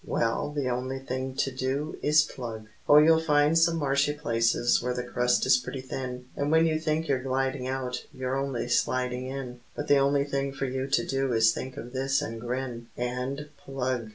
[0.03, 2.65] Well, the only thing to do Is plug.
[2.89, 6.79] Oh, you'll find some marshy places, where the crust is pretty thin, And when you
[6.79, 11.05] think you're gliding out, you're only sliding in, But the only thing for you to
[11.05, 14.09] do is think of this and grin, And plug.